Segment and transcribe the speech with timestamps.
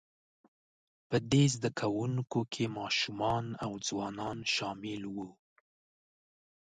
[1.09, 5.27] په دې زده کوونکو کې ماشومان او ځوانان شامل وو،